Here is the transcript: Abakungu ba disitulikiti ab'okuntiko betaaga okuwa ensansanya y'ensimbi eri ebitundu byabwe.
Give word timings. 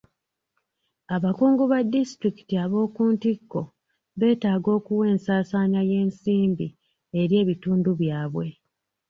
Abakungu 1.15 1.63
ba 1.71 1.79
disitulikiti 1.93 2.53
ab'okuntiko 2.63 3.61
betaaga 4.19 4.69
okuwa 4.77 5.03
ensansanya 5.13 5.81
y'ensimbi 5.89 6.67
eri 7.19 7.33
ebitundu 7.41 7.89
byabwe. 7.99 8.47